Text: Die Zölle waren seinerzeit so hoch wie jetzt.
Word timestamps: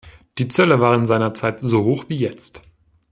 Die 0.39 0.47
Zölle 0.47 0.79
waren 0.79 1.05
seinerzeit 1.05 1.59
so 1.59 1.83
hoch 1.83 2.09
wie 2.09 2.15
jetzt. 2.15 2.63